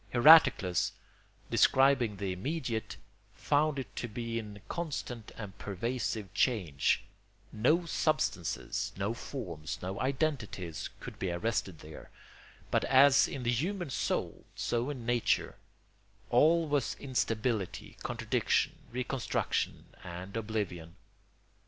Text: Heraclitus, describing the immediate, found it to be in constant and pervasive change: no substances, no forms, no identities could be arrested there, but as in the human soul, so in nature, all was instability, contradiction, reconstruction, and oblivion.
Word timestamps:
Heraclitus, 0.13 0.93
describing 1.51 2.17
the 2.17 2.31
immediate, 2.31 2.97
found 3.35 3.77
it 3.77 3.95
to 3.97 4.07
be 4.07 4.39
in 4.39 4.59
constant 4.67 5.31
and 5.37 5.55
pervasive 5.59 6.33
change: 6.33 7.03
no 7.51 7.85
substances, 7.85 8.93
no 8.97 9.13
forms, 9.13 9.77
no 9.79 9.99
identities 10.01 10.89
could 10.99 11.19
be 11.19 11.29
arrested 11.29 11.81
there, 11.81 12.09
but 12.71 12.83
as 12.85 13.27
in 13.27 13.43
the 13.43 13.51
human 13.53 13.91
soul, 13.91 14.43
so 14.55 14.89
in 14.89 15.05
nature, 15.05 15.57
all 16.31 16.67
was 16.67 16.95
instability, 16.99 17.95
contradiction, 18.01 18.75
reconstruction, 18.91 19.85
and 20.03 20.35
oblivion. 20.35 20.95